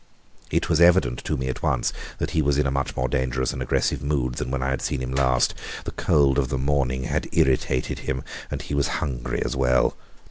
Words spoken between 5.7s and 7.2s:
The cold of the morning